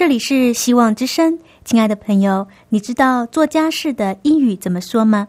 [0.00, 5.28] 这里是希望之声，亲爱的朋友，你知道做家事的英语怎么说吗？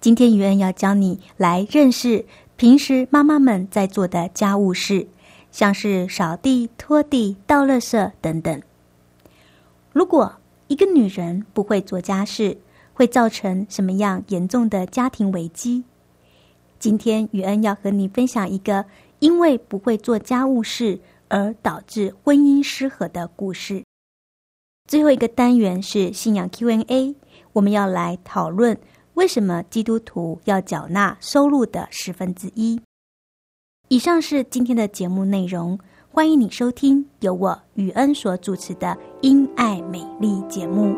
[0.00, 2.24] 今天雨恩要教你来认识
[2.56, 5.08] 平时妈妈们在做的家务事，
[5.50, 8.62] 像是扫地、拖地、倒垃圾等等。
[9.90, 10.32] 如果
[10.68, 12.56] 一个女人不会做家事，
[12.94, 15.82] 会造成什么样严重的家庭危机？
[16.78, 18.84] 今天雨恩要和你分享一个
[19.18, 23.82] 因为不会做家务事而导致婚姻失和的故事。
[24.88, 27.14] 最后一个单元是信仰 Q&A，
[27.52, 28.74] 我们要来讨论
[29.12, 32.80] 为什么基督徒要缴纳收入的十分之一。
[33.88, 35.78] 以上是今天的节目内容，
[36.10, 38.86] 欢迎你收听由我雨恩所主持的
[39.20, 40.96] 《因爱美丽》节目。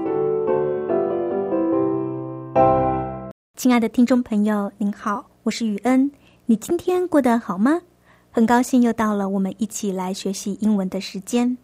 [3.57, 6.13] 亲爱的听众朋友，您好，我是雨恩，
[6.47, 7.83] 你今天过得好吗？
[8.31, 11.59] 很高兴又到了我们一起来学习英文的时间。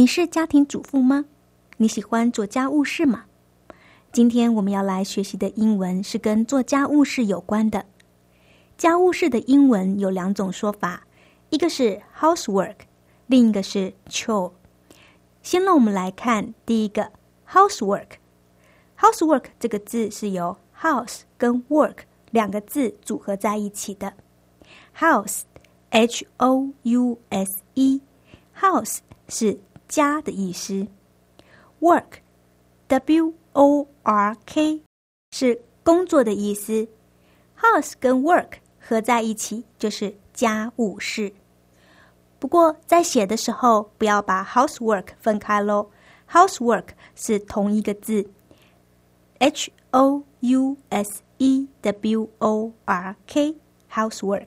[0.00, 1.26] 你是家庭主妇吗？
[1.76, 3.26] 你喜欢做家务事吗？
[4.10, 7.84] 今天我们要来学习的英文是跟做家务事有关的。
[8.78, 11.06] 家务事的英文有两种说法，
[11.50, 12.76] 一个是 housework，
[13.26, 14.52] 另一个是 chore。
[15.42, 17.12] 先让我们来看第一个
[17.46, 18.12] housework。
[18.98, 21.96] housework 这个字是由 house 跟 work
[22.30, 24.14] 两个字组合在一起的。
[24.98, 29.60] house，h o u s e，house 是。
[29.90, 30.86] 家的意思
[31.80, 34.82] ，work，w o r k
[35.32, 36.86] 是工作的意思。
[37.60, 41.32] house 跟 work 合在一起就是家务事。
[42.38, 45.90] 不过在写的时候不要把 housework 分开喽。
[46.30, 48.30] housework 是同一个字
[49.40, 54.46] ，h o u s e w o r k，housework。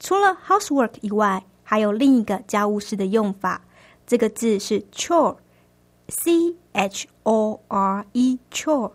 [0.00, 3.63] 除了 housework 以外，还有另一个家务事的用法。
[4.06, 8.92] 这个字是 chore，c h o r e，chore。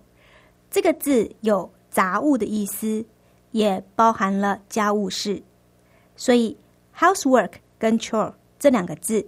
[0.70, 3.04] 这个字有杂物的意思，
[3.52, 5.42] 也包含了家务事。
[6.16, 6.56] 所以
[6.96, 9.26] housework 跟 chore 这两个字，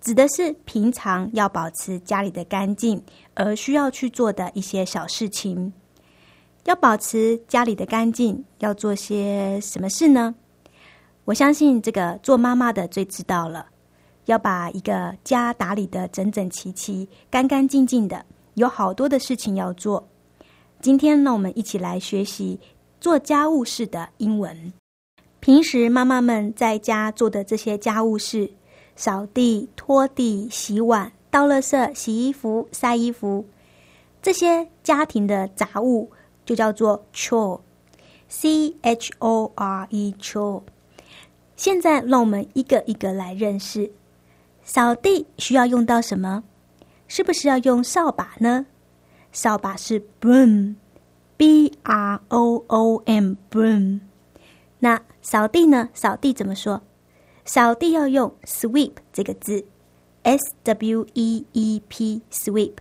[0.00, 3.02] 指的是平常要保持家里的干净
[3.34, 5.72] 而需要去做的一些小事情。
[6.64, 10.34] 要保持家里的干净，要做些什么事呢？
[11.24, 13.66] 我相信这个做妈妈的最知道了。
[14.26, 20.06] 要把一个家打理的整整齐齐、干干净净的，有好多的事情要做。
[20.80, 22.60] 今天呢，我们一起来学习
[23.00, 24.72] 做家务事的英文。
[25.40, 28.50] 平时妈妈们在家做的这些家务事，
[28.96, 33.46] 扫地、拖地、洗碗、倒垃圾、洗衣服、晒衣服，
[34.20, 36.10] 这些家庭的杂物
[36.44, 40.62] 就叫做 chore，c h o r e chore。
[41.54, 43.90] 现在让我们一个一个来认识。
[44.66, 46.42] 扫地需要用到什么？
[47.06, 48.66] 是不是要用扫把呢？
[49.30, 54.00] 扫把是 broom，b r o o m，broom。
[54.80, 55.88] 那扫地呢？
[55.94, 56.82] 扫地怎么说？
[57.44, 59.64] 扫地要用 sweep 这个字
[60.24, 62.72] ，s w e e p，sweep。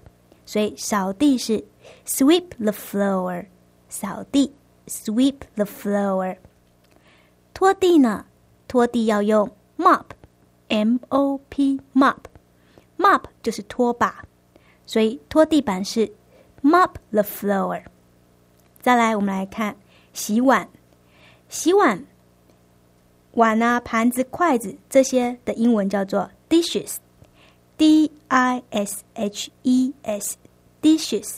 [0.44, 1.64] 所以扫地是
[2.08, 3.46] sweep the floor，
[3.90, 4.52] 扫地
[4.88, 6.38] sweep the floor。
[7.54, 8.26] 拖地呢？
[8.68, 10.15] 拖地要用 mop。
[10.76, 14.26] M O P mop，mop 就是拖把，
[14.86, 16.12] 所以拖地板是
[16.62, 17.82] mop the floor。
[18.82, 19.78] 再来，我们来看
[20.12, 20.68] 洗碗，
[21.48, 22.06] 洗碗
[23.36, 31.38] 碗啊、盘子、筷子这些的英文叫做 dishes，D I S H E S，dishes。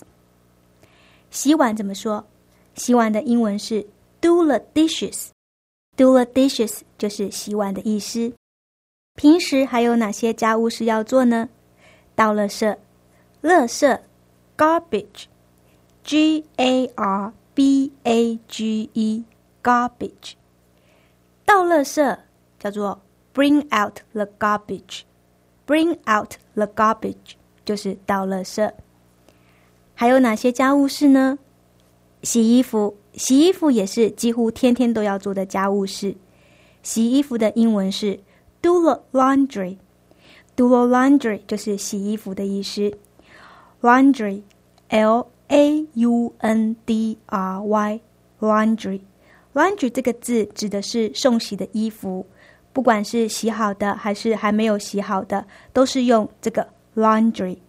[1.30, 2.26] 洗碗怎么说？
[2.74, 3.86] 洗碗的英文是
[4.20, 5.28] do the dishes。
[5.96, 8.34] do the dishes 就是洗碗的意思。
[9.18, 11.50] 平时还有哪些家务事要做呢？
[12.16, 12.78] 倒垃圾，
[13.42, 14.00] 垃圾
[14.56, 20.34] ，garbage，g a r b a g e，garbage。
[21.44, 22.18] 倒垃圾
[22.60, 23.02] 叫做
[23.34, 27.34] bring out the garbage，bring out the garbage
[27.66, 28.72] 就是倒垃圾。
[29.96, 31.40] 还有哪些家务事呢？
[32.22, 36.16] 洗衣服，洗衣服也是几乎天天都要做的家务事。
[36.84, 38.20] 洗衣服的英文是
[38.68, 42.92] do the laundry，do the laundry 就是洗衣服的意思。
[43.82, 52.26] laundry，l a u n d r y，laundry，laundry 这个字指的是送洗的衣服，
[52.74, 57.60] 不管是洗好的还是还没有洗好的，都是用这个 laundry。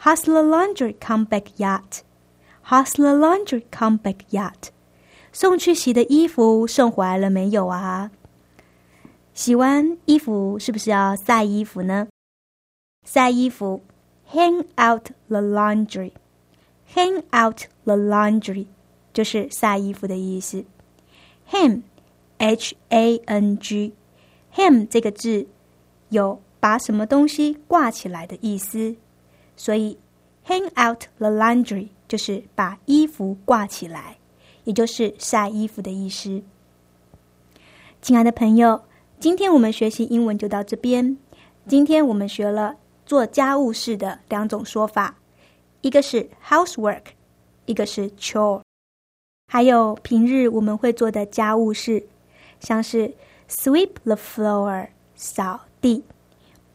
[0.00, 2.00] Has the laundry come back yet?
[2.68, 4.70] Has the laundry come back yet?
[5.34, 8.10] 送去洗的衣服送回来了没有啊？
[9.38, 12.08] 洗完衣服是不是要晒衣服呢？
[13.04, 13.84] 晒衣服
[14.32, 16.10] ，hang out the laundry。
[16.92, 18.66] hang out the laundry
[19.12, 20.64] 就是晒衣服的意思。
[21.48, 25.46] hang，h a n g，hang 这个字
[26.08, 28.96] 有把什么东西挂起来的意思。
[29.54, 29.96] 所以
[30.48, 34.18] ，hang out the laundry 就是把衣服挂起来，
[34.64, 36.42] 也就是晒衣服的意思。
[38.02, 38.82] 亲爱的朋友，
[39.20, 41.16] 今天我们学习英文就到这边。
[41.66, 45.16] 今天我们学了做家务事的两种说法，
[45.80, 47.02] 一个是 housework，
[47.66, 48.62] 一个是 chore。
[49.48, 52.06] 还有平日我们会做的家务事，
[52.60, 53.12] 像是
[53.48, 54.86] sweep the floor
[55.16, 56.04] 扫地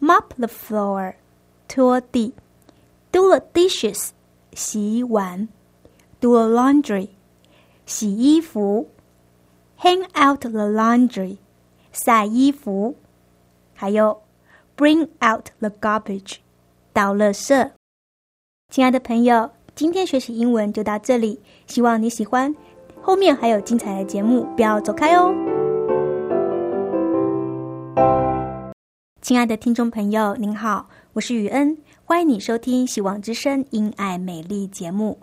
[0.02, 1.14] ，mop the floor
[1.70, 2.34] 拖地。
[3.14, 4.10] Do the dishes，
[4.52, 5.48] 洗碗
[6.20, 7.08] ；Do laundry，
[7.86, 8.90] 洗衣服
[9.80, 11.38] ；Hang out the laundry，
[11.94, 12.96] 晒衣服；
[13.76, 14.22] 还有
[14.76, 16.38] Bring out the garbage，
[16.92, 17.72] 倒垃圾。
[18.70, 22.56] 亲爱的朋友，今天学习英文就到这里，希望你喜欢。
[23.02, 25.32] 后面还有精彩的节目，不要走开哦。
[29.22, 31.78] 亲爱的听众朋友，您好，我是雨恩。
[32.04, 35.20] 欢迎你收听《希望之声·因爱美丽》节目。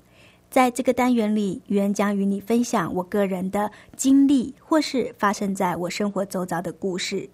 [0.50, 7.30] 在这个单元里，原将与你分享我个人的经历，或是发生在我生活周遭的故事。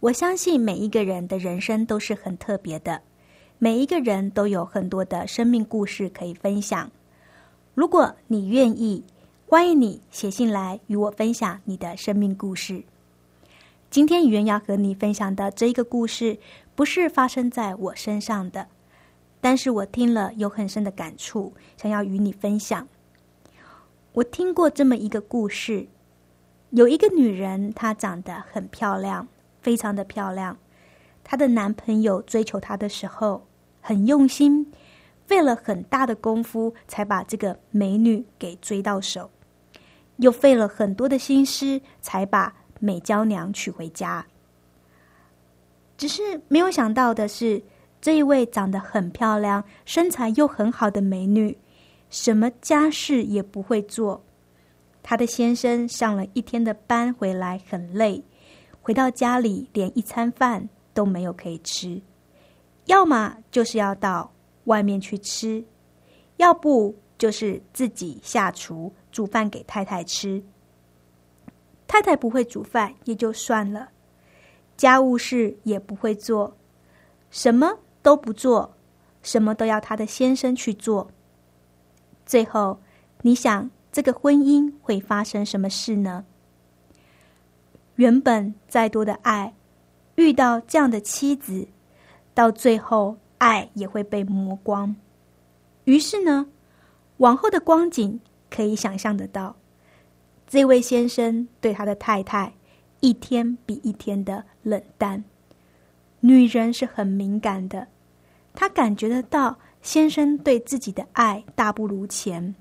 [0.00, 3.02] 我相信每一个人的人生都是很特别的，
[3.58, 6.90] 每一个人都有很多的生命故事可以分享。
[7.74, 9.04] 如果你愿意，
[9.46, 12.82] 欢迎你写信来与我分享你的生命故事。
[13.90, 16.38] 今天语言要和你分享的这一个故事。
[16.74, 18.68] 不是发生在我身上的，
[19.40, 22.88] 但是我听了有很深的感触，想要与你分享。
[24.12, 25.86] 我听过这么一个故事，
[26.70, 29.28] 有一个女人，她长得很漂亮，
[29.60, 30.58] 非常的漂亮。
[31.22, 33.46] 她的男朋友追求她的时候
[33.80, 34.72] 很用心，
[35.26, 39.30] 费了很大的功夫才把这个美女给追到手，
[40.16, 44.26] 又费了很多的心思才把美娇娘娶回家。
[45.96, 47.62] 只是没有想到的是，
[48.00, 51.56] 这一位长得很漂亮、身材又很好的美女，
[52.10, 54.24] 什么家事也不会做。
[55.02, 58.22] 她的先生上了一天的班回来很累，
[58.80, 62.00] 回到家里连一餐饭都没有可以吃，
[62.86, 64.32] 要么就是要到
[64.64, 65.64] 外面去吃，
[66.36, 70.42] 要不就是自己下厨煮饭给太太吃。
[71.86, 73.88] 太太不会煮饭也就算了。
[74.76, 76.54] 家务事也不会做，
[77.30, 78.74] 什么都不做，
[79.22, 81.10] 什么都要他的先生去做。
[82.24, 82.80] 最后，
[83.22, 86.24] 你想这个婚姻会发生什么事呢？
[87.96, 89.54] 原本再多的爱，
[90.14, 91.66] 遇到这样的妻子，
[92.34, 94.94] 到最后爱也会被磨光。
[95.84, 96.46] 于是呢，
[97.16, 99.56] 往后的光景可以想象得到，
[100.46, 102.52] 这位先生对他的太太。
[103.00, 105.22] 一天比一天的冷淡，
[106.20, 107.86] 女人是很敏感的，
[108.54, 112.54] 她感觉得到先生对自己的爱大不如前，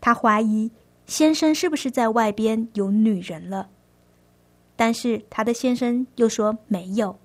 [0.00, 0.70] 她怀疑
[1.06, 3.68] 先生是不是在外边有女人了，
[4.76, 7.18] 但是她的先生又说没有。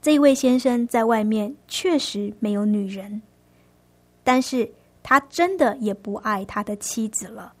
[0.00, 3.22] 这位先生在外面确实没有女人，
[4.22, 4.70] 但是
[5.02, 7.54] 他真的也不爱他的妻子了。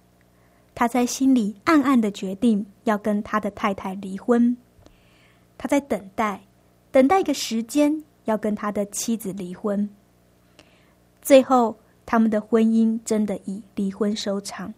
[0.74, 4.54] 他在心里暗暗的决定要跟他的太太离婚，
[5.56, 6.40] 他在等待，
[6.90, 9.88] 等待一个时间要跟他的妻子离婚。
[11.22, 14.72] 最后，他们的婚姻真的以离婚收场。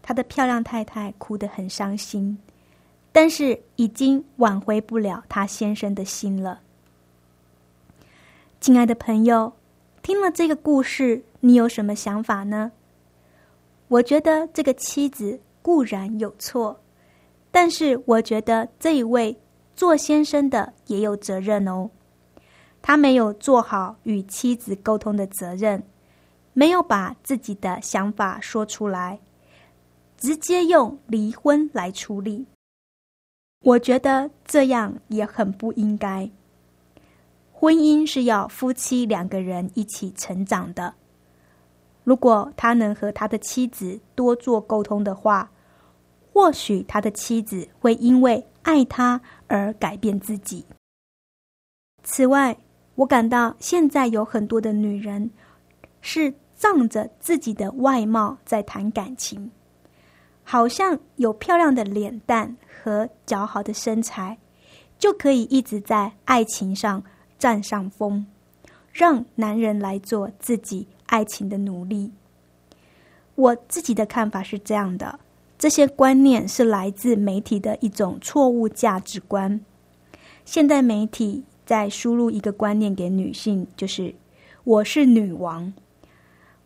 [0.00, 2.36] 他的漂亮太太哭得很伤心，
[3.12, 6.60] 但是已经挽回不了他先生的心了。
[8.60, 9.52] 亲爱的朋友，
[10.02, 12.72] 听了这个故事，你有什么想法呢？
[13.86, 16.80] 我觉得这个妻子固然有错，
[17.52, 19.36] 但是我觉得这一位
[19.74, 21.90] 做先生的也有责任哦。
[22.80, 25.82] 他没有做好与妻子沟通的责任，
[26.52, 29.20] 没有把自己的想法说出来，
[30.16, 32.46] 直接用离婚来处理。
[33.64, 36.28] 我觉得这样也很不应该。
[37.52, 40.92] 婚姻是要夫妻两个人一起成长的。
[42.02, 45.48] 如果他能和他的妻子多做沟通的话，
[46.32, 49.20] 或许他的妻子会因为爱他
[49.52, 50.64] 而改变自己。
[52.02, 52.56] 此外，
[52.94, 55.30] 我感到现在有很多的女人
[56.00, 59.50] 是仗着自己的外貌在谈感情，
[60.42, 64.38] 好像有漂亮的脸蛋和姣好的身材，
[64.98, 67.02] 就可以一直在爱情上。
[67.38, 68.24] 占上风，
[68.92, 72.12] 让男人来做自己爱情的奴隶。
[73.34, 75.18] 我自己的看法是这样的：
[75.62, 79.60] 这些观念是来自媒体的一种错误价值观。
[80.44, 84.12] 现代媒体在输入一个观念给女性，就是
[84.64, 85.72] “我是女王，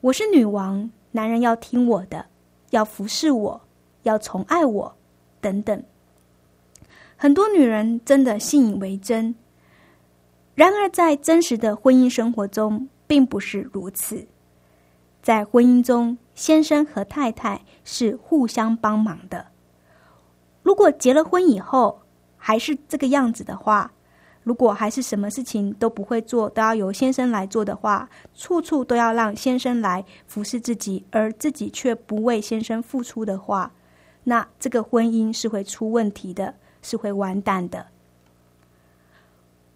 [0.00, 2.24] 我是女王，男人要听我的，
[2.70, 3.60] 要服侍我，
[4.04, 4.96] 要宠爱我，
[5.42, 5.82] 等等。”
[7.18, 9.34] 很多女人真的信以为真。
[10.54, 14.26] 然而，在真实的婚姻生活中，并不是如此。
[15.20, 19.46] 在婚姻中，先生和太太是互相帮忙的。
[20.62, 22.02] 如果结了婚以后
[22.36, 23.90] 还是这个样子的话，
[24.42, 33.72] 如果还是什么事情都不会做，都要由先生来做的话，处处都要让先生来服侍自己，而自己却不为先生付出的话，
[34.24, 37.86] 那这个婚姻是会出问题的，是会完蛋的。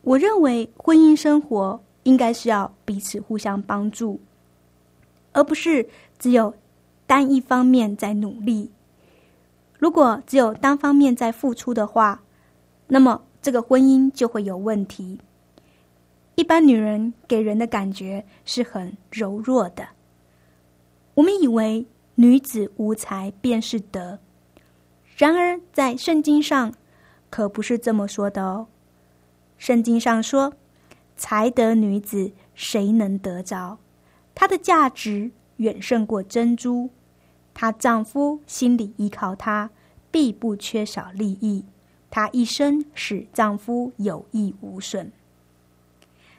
[0.03, 4.21] 我认为婚姻生活应该是要彼此互相帮助，
[5.33, 5.89] 而不是
[6.21, 6.55] 只有
[7.09, 8.71] 单一方面在努力。
[9.77, 12.23] 如果只有单方面在付出的话，
[12.87, 15.19] 那么这个婚姻就会有问题。
[16.35, 19.89] 一般女人给人的感觉是很柔弱的，
[21.15, 24.19] 我们以为女子无才便是德，
[25.17, 26.75] 然而在圣经上
[27.29, 28.67] 可不是这么说的哦。
[29.59, 30.55] 圣经上说
[31.17, 33.79] ：“才德女子，谁能得着？
[34.35, 36.89] 她的价值远胜过珍珠。
[37.53, 39.71] 她丈夫心里依靠她，
[40.11, 41.65] 必不缺少利益。
[42.11, 45.13] 她一生使丈夫有益无损。”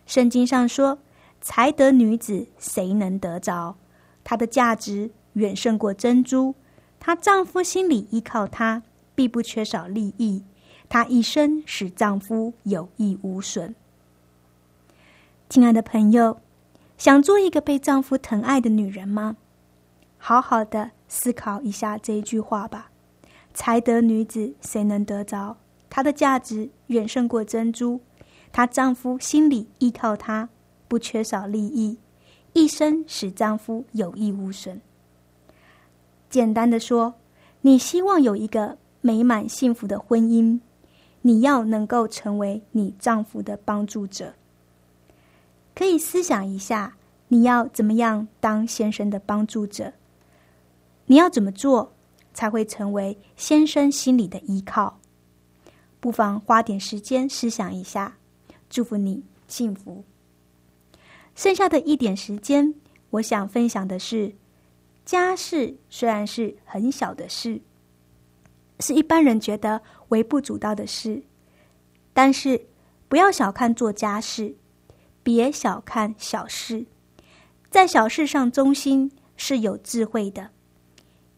[0.08, 0.98] 圣经上说
[1.40, 3.76] ：“才德女子，谁能得着？
[4.24, 6.56] 她的价值远胜过珍珠。
[7.00, 8.82] 她丈夫心里依靠她，
[9.14, 10.44] 必不缺少利益。”
[10.90, 13.76] 她一生使丈夫有益无损。
[15.48, 16.42] 亲爱的朋友，
[17.02, 19.36] 想做一个被丈夫疼爱的女人吗？
[20.20, 22.92] 好好的思考一下这一句话吧。
[23.56, 25.58] 才德女子谁能得着？
[25.90, 28.02] 她的价值远胜过珍珠。
[28.52, 30.50] 她丈夫心里依靠她，
[30.88, 31.98] 不缺少利益，
[32.54, 34.80] 一生使丈夫有益无损。
[36.30, 37.16] 简单的说，
[37.62, 40.60] 你希望有一个美满幸福的婚姻。
[41.24, 44.36] 你要能够成为你丈夫的帮助者，
[45.82, 46.96] 可以思想一下，
[47.30, 49.94] 你要怎么样当先生的帮助者？
[51.08, 51.96] 你要怎么做
[52.36, 55.00] 才会成为先生心里的依靠？
[56.00, 58.18] 不妨花点时间思想一下。
[58.70, 60.04] 祝福你幸福。
[61.34, 62.76] 剩下的一点时间，
[63.10, 64.36] 我想分享的是，
[65.04, 67.60] 家事虽然是很小的事。
[68.80, 71.24] 是一般人觉得微不足道的事，
[72.14, 72.68] 但是
[73.10, 74.56] 不要小看做家事，
[75.24, 76.86] 别小看小事，
[77.70, 80.50] 在小事上忠心是有智慧的。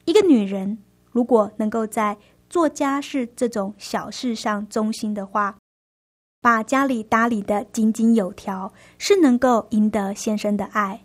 [0.05, 0.79] 一个女人
[1.11, 2.17] 如果能够在
[2.49, 5.57] 做家事这种小事上忠心的话，
[6.41, 11.01] 把家里打理的井井有条，是能够赢得先生的爱。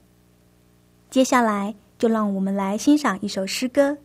[1.11, 3.99] 接下来就让我们来欣赏一首诗歌。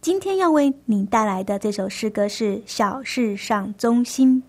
[0.00, 4.42] 今天要为你带来的这首诗歌是《小事上忠心》，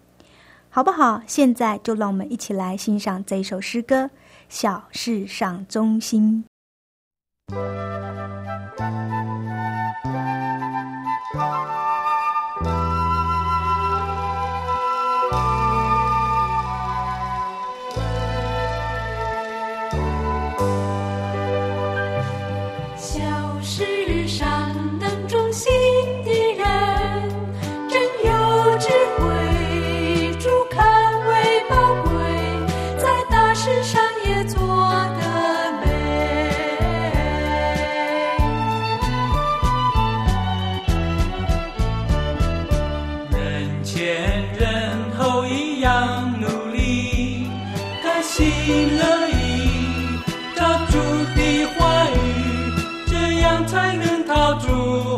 [0.78, 1.24] 好不好？
[1.26, 4.04] 现在就让我们一起来欣赏这首诗歌
[4.48, 6.46] 《小事上忠心》。
[7.52, 8.78] 小事上。
[8.78, 9.17] 忠心。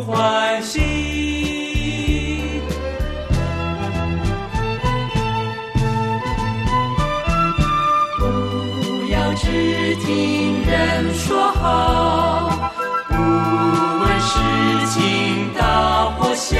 [0.06, 0.80] 欢喜。
[8.18, 12.50] 不要只听人说好，
[13.08, 14.38] 不问事
[14.88, 16.58] 情大或小，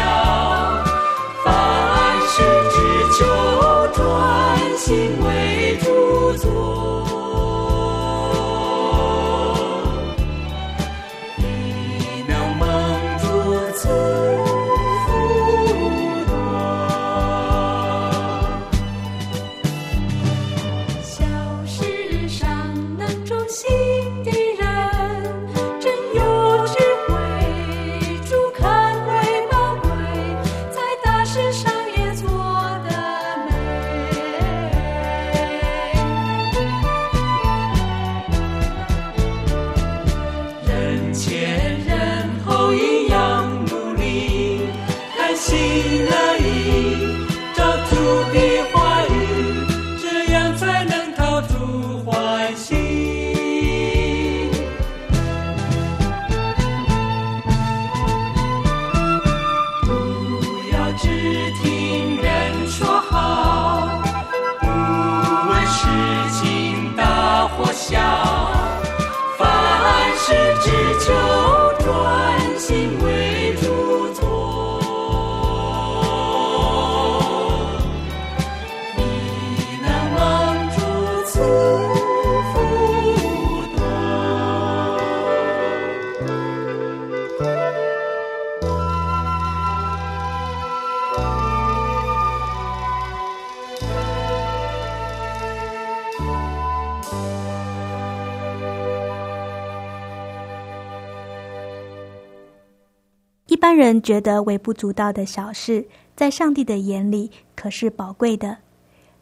[103.70, 108.56] 般人觉得微不足道的小事，在上帝的眼里可是宝贵的。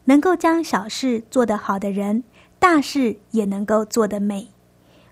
[0.05, 2.23] 能够将小事做得好的人，
[2.57, 4.47] 大事也能够做得美。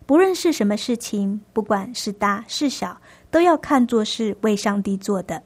[0.07, 5.43] 不论是什么事情，不管是大是小，都要看作是为上帝做的，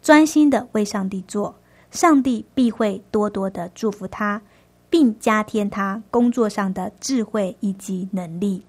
[0.00, 1.54] 专心的为上帝做，
[1.90, 4.40] 上帝必会多多的祝福他，
[4.88, 8.64] 并加添他工作上的智慧以及能力。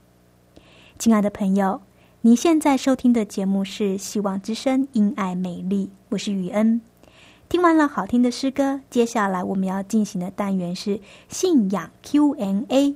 [0.97, 1.79] 亲爱的朋友。
[2.21, 6.81] 你现在收听的节目是《希望之声·因爱美丽》，我是雨恩。
[7.47, 12.93] 听完了好听的诗歌，接下来我们要进行的单元是信仰 Q&A。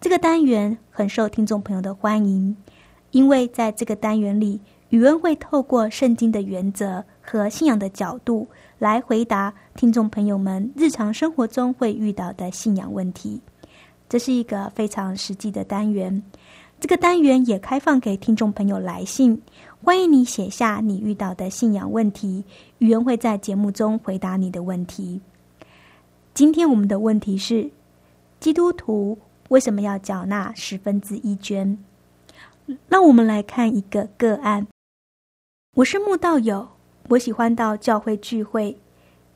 [0.00, 2.56] 这个单元很受听众朋友的欢迎，
[3.10, 8.46] 因为在这个单元里，雨恩会透过圣经的原则和信仰的角度
[8.78, 13.40] 来回答听众朋友们日常生活中会遇到的信仰问题。
[14.08, 16.22] 这是一个非常实际的单元。
[16.80, 19.42] 这个单元也开放给听众朋友来信，
[19.82, 22.44] 欢迎你写下你遇到的信仰问题，
[22.78, 25.20] 语言会在节目中回答你的问题。
[26.34, 27.68] 今天我们的问题是：
[28.38, 31.76] 基督徒为什么要缴纳十分之一捐？
[32.88, 34.64] 让我们来看一个个案。
[35.74, 36.68] 我是慕道友，
[37.08, 38.78] 我喜欢到教会聚会，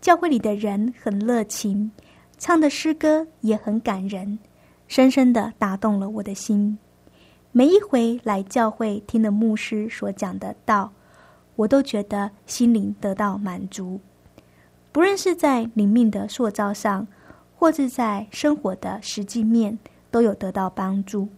[0.01, 1.91] 教会里的人很热情，
[2.39, 4.39] 唱的诗歌也很感人，
[4.87, 6.79] 深深的打动了我的心。
[7.55, 10.91] 每一回来教会听了牧师所讲的道，
[11.55, 14.01] 我都觉得心灵得到满足。
[14.91, 17.07] 不论是在灵命的塑造上，
[17.59, 19.79] 或是在生活的实际面，
[20.11, 21.29] 都有得到帮助。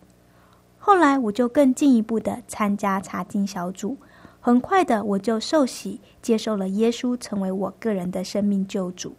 [0.79, 3.96] 后来我就更进一步的参加查经小组，
[4.40, 9.16] 很快的我就受洗，接受了耶稣，成为我个人的生命救主。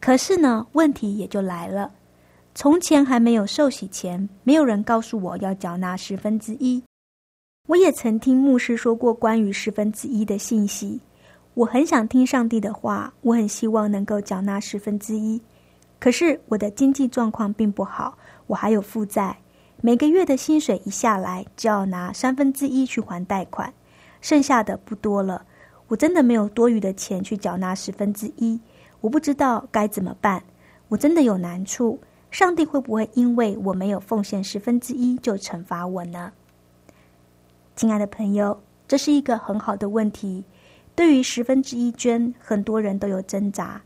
[0.00, 1.90] 可是呢，问题也就来了。
[2.54, 6.82] 从前还没有受洗前，没有人告诉我要缴纳十分之一。
[7.66, 11.00] 我也曾听牧师说过关于十分之一的信息。
[11.54, 15.40] 我很想听上帝的话，我很希望能够缴纳十分之一。
[15.98, 19.38] 可是我的经济状况并不好，我还有负债，
[19.80, 23.72] 每个月的薪水一下来就要拿三分之一去还贷款，
[24.20, 25.46] 剩下的不多了。
[25.88, 28.60] 我真的没有多余的钱去缴纳十分之一，
[29.00, 30.42] 我不知道该怎么办。
[30.88, 31.98] 我真的有难处。
[32.32, 36.32] 上帝会不会因为我没有奉献十分之一就惩罚我呢？
[37.76, 40.44] 亲爱的朋友，这是一个很好的问题。
[40.94, 43.82] 对于十分之一捐，很多人都有挣扎。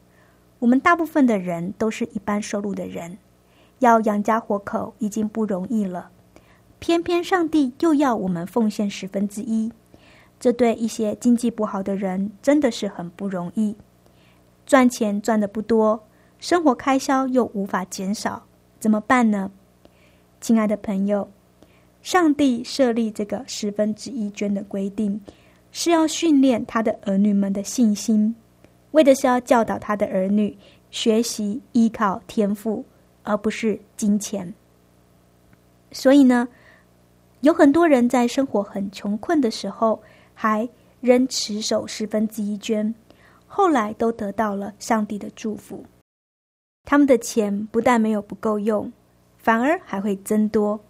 [0.60, 3.18] 我们大部分的人都是一般收入的人，
[3.80, 6.10] 要养家活口已经不容易了，
[6.78, 9.72] 偏偏上帝又要我们奉献十分之一，
[10.38, 13.74] 这对一些经济不好的人真的是很不容易。
[14.64, 16.04] 赚钱赚的不多。
[16.38, 18.44] 生活开销又无法减少，
[18.78, 19.50] 怎么办呢？
[20.40, 21.28] 亲爱的朋友，
[22.02, 25.20] 上帝设立这个十分之一捐的规定，
[25.72, 28.36] 是要训练他的儿女们的信心，
[28.92, 30.56] 为的是要教导他的儿女
[30.90, 32.84] 学习依靠天赋，
[33.22, 34.54] 而不是金钱。
[35.90, 36.46] 所以呢，
[37.40, 40.02] 有很多人在生活很穷困的时候，
[40.34, 40.68] 还
[41.00, 42.94] 仍持守十分之一捐，
[43.46, 45.84] 后来都得到了上帝的祝福。
[46.86, 48.90] 他们的钱不但没有不够用，
[49.36, 50.80] 反而还会增多。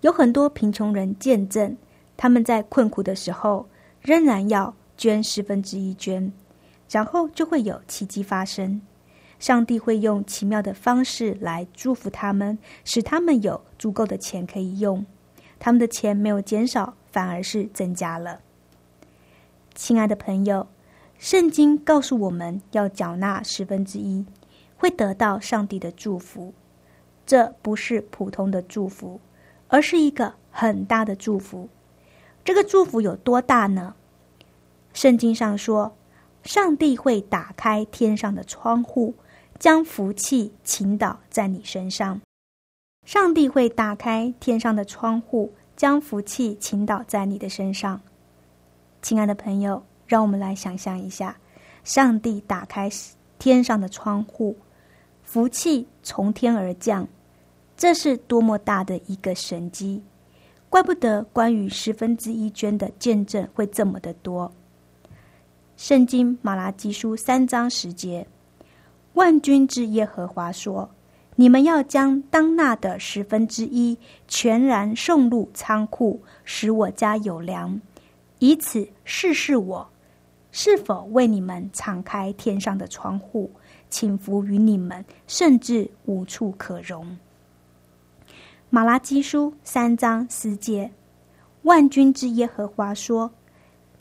[0.00, 1.76] 有很多贫穷人见证，
[2.16, 3.68] 他们在困苦的时候
[4.00, 6.32] 仍然要捐十分之一捐，
[6.90, 8.80] 然后就会有奇迹发生。
[9.38, 15.04] 上帝会用奇妙的方式来祝福他们，使他们有足够的钱可以用。
[15.58, 18.40] 他们的钱没有减少，反而是增加了。
[19.74, 20.68] 亲爱的朋友，
[21.18, 24.24] 圣经告诉我们要缴纳十分之一，
[24.84, 26.52] 会得到上帝的祝福。
[27.24, 29.18] 这不是普通的祝福，
[29.68, 31.70] 而是一个很大的祝福。
[32.44, 33.94] 这个祝福有多大呢？
[34.92, 35.96] 圣经上说，
[36.42, 39.14] 上帝会打开天上的窗户。
[39.58, 42.20] 将福气倾倒在你身上，
[43.06, 48.02] 上帝会打开天上的窗户，将福气倾倒在你的身上。
[49.00, 51.38] 亲爱的朋友，让我们来想象一下，
[51.84, 52.90] 上帝打开
[53.38, 54.58] 天上的窗户，
[55.24, 57.08] 福气从天而降，
[57.76, 60.00] 这是多么大的一个神迹！
[60.68, 64.52] 怪不得关于十分之一捐的见证会这么的多。
[65.76, 68.26] 圣经马拉基书三章十节。
[69.14, 70.90] 万军之耶和华说
[71.36, 77.80] ：“你们要将当纳的十分之一全然送入仓库，使我家有粮，
[78.40, 79.88] 以此试试我
[80.50, 83.50] 是否为你们敞开天上的窗户，
[83.94, 87.16] 请服于你们，甚至无处可容。”
[88.68, 90.90] 马拉基书三章四节，
[91.62, 93.30] 万军之耶和华说：“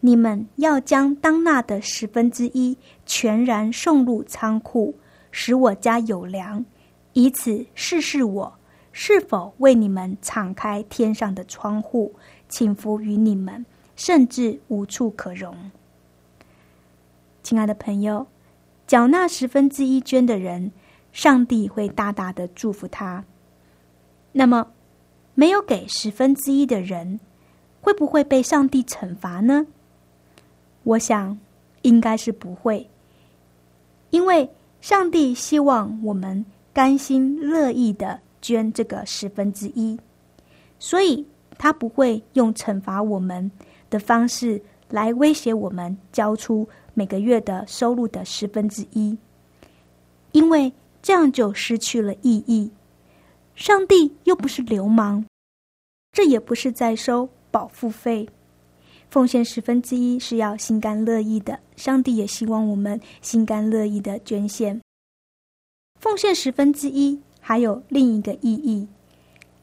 [0.02, 2.76] 你们要将当纳的十分之一
[3.06, 4.96] 全然送入仓库。”
[5.30, 6.66] 使我家有粮，
[7.14, 8.54] 以此试试我
[8.92, 12.14] 是否为你们敞开天上的窗户，
[12.50, 13.64] 请服于你们，
[13.96, 15.72] 甚至无处可容。
[17.44, 18.26] 亲爱的朋友，
[18.94, 20.72] 缴纳十分之一捐的人，
[21.12, 23.26] 上帝会大大的祝福他。
[24.34, 24.68] 那么，
[25.34, 27.20] 没有给十分之一的人，
[27.82, 29.66] 会不会被上帝惩罚呢？
[30.84, 31.40] 我想，
[31.82, 32.88] 应该是不会，
[34.12, 34.48] 因为。
[34.80, 39.98] 上帝希望我们甘心乐意的捐这个十分之一，
[40.78, 41.26] 所以
[41.58, 43.50] 他不会用惩罚我们
[43.90, 49.18] 的方式来威胁我们交出每个月的收入的十分之一，
[50.32, 52.72] 因为这样就失去了意义。
[53.56, 55.26] 上帝又不是流氓，
[56.12, 58.28] 这也不是在收保护费。
[59.10, 64.82] 奉献十分之一是要心甘乐意的，上帝也希望我们心甘乐意的捐献。
[66.00, 68.88] 奉献十分之一还有另一个意义，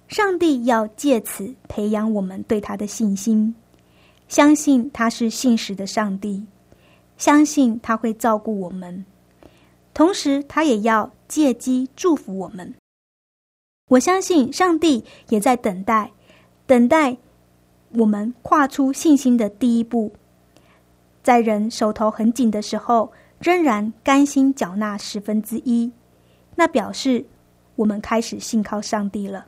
[0.07, 3.53] 上帝要借此培养我们对他的信心，
[4.29, 6.47] 相信他是信实的上帝，
[7.21, 9.05] 相信他会照顾我们，
[9.93, 12.75] 同时他也要借机祝福我们。
[13.91, 16.13] 我相信上帝也在等待，
[16.67, 17.19] 等待。
[17.91, 20.13] 我们跨出信心的第一步，
[21.23, 25.93] 在人手头很紧的时候，仍然甘心缴纳十分之一，
[26.57, 27.27] 那表示
[27.75, 29.47] 我们开始信靠上帝了。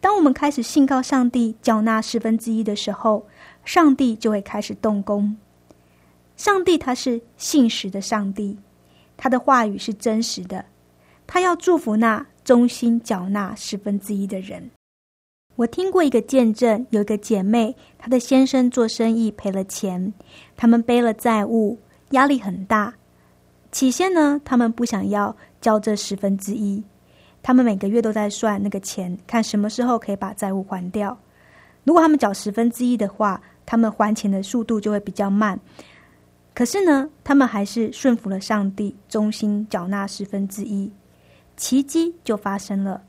[0.00, 3.26] 当我们开始信靠上帝，缴纳十分之一的时候，
[3.66, 5.36] 上帝就会开始动工。
[6.36, 8.58] 上帝他是信实的上帝，
[9.16, 10.64] 他的话语是真实的，
[11.26, 14.70] 他要祝福那忠心缴纳十分之一的人。
[15.56, 20.12] 我听过一个见证，有一个姐妹，她的先生做生意赔了钱，
[20.56, 21.78] 他们背了债务，
[22.10, 22.92] 压力很大。
[23.70, 26.82] 起先呢，他们不想要交这十分之一，
[27.40, 31.16] 他们每个月都在算那个钱，看什么时候可以把债务还掉。
[31.84, 35.58] 如果他们缴十分之一的话，他们还钱的速度就会比较慢。
[36.54, 40.90] 可是呢，他们还是顺服了上帝，忠心缴纳十分之一，
[41.56, 43.02] 奇迹就发生了，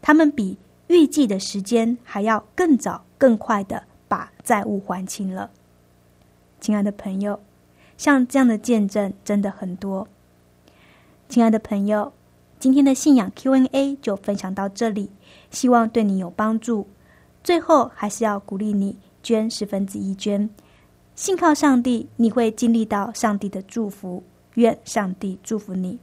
[0.00, 0.58] 他们比。
[0.88, 5.50] 预计的时间还要更早、更快的把债务还清了。
[6.60, 7.40] 亲爱的朋友，
[7.96, 10.06] 像这样的见证真的很多。
[11.30, 12.12] 亲爱的朋友，
[12.58, 15.08] 今天的信仰 Q&A 就分享到这里，
[15.50, 16.86] 希望对你有帮助。
[17.42, 20.50] 最后还是要鼓励你捐十分之一捐，
[21.14, 24.22] 信靠上帝，你会经历到上帝的祝福。
[24.54, 25.98] 愿上帝祝福你，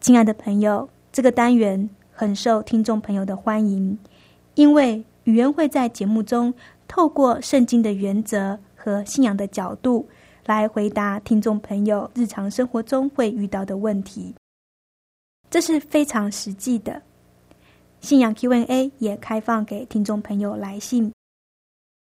[0.00, 0.88] 亲爱的朋友。
[1.12, 1.88] 这个单元。
[2.18, 3.98] 很受听众朋友的欢迎，
[4.54, 6.54] 因为语言会在节目中
[6.88, 10.08] 透过圣经的原则和信仰的角度
[10.46, 14.34] 来回答听众朋友日常生活中会遇到的问题。
[15.50, 17.02] 这是非常实际的。
[18.00, 21.12] 信仰 Q&A 也开放给听众朋友来信，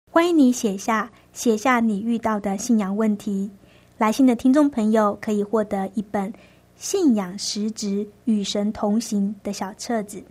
[0.10, 3.52] 欢迎你写下写下你遇到的信仰问题。
[3.98, 6.32] 来信的听众朋友可以获得一本
[6.78, 10.20] 《信仰实质与神同行》的小册子，《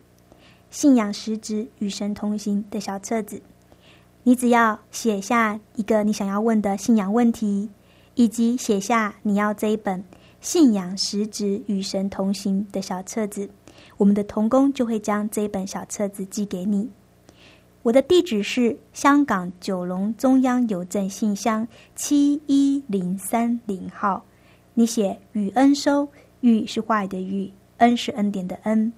[0.71, 3.43] 信仰实质与神同行》的小册子。
[4.23, 7.69] 你只要写下一个你想要问的信仰问题，
[8.14, 10.01] 以及写下你要这一本
[10.40, 13.51] 《信仰实质与神同行》的小册子，
[13.99, 16.88] 我们的童工就会将这一本小册子寄给你。
[17.85, 24.25] 我的地址是香港九龙中央邮政信箱七一零三零号。
[24.73, 26.09] 你写“雨恩收
[26.40, 28.90] ”，“雨”是话语的“雨”，“恩”是恩典的“恩”。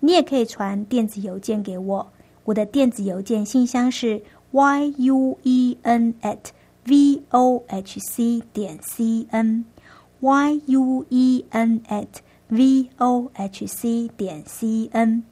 [0.00, 2.08] 你也可以传电子邮件给我，
[2.46, 6.48] 我的电子邮件信箱是 y u e n at
[6.84, 9.64] v o h c 点 c n
[10.18, 12.08] y u e n at
[12.48, 15.22] v o h c 点 c n。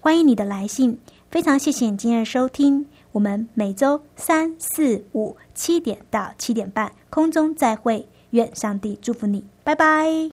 [0.00, 0.98] 欢迎你的来信。
[1.32, 10.31] 非常谢谢你今天的收听，我们每周三四五七点到七点半空中再会，愿上帝祝福你，拜拜。